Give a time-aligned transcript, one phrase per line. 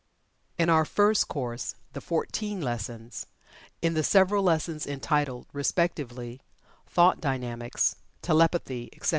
[0.57, 3.27] In our first course (The Fourteen Lessons)
[3.83, 6.41] in the several lessons entitled, respectively,
[6.87, 9.09] "Thought Dynamics," "Telepathy, etc.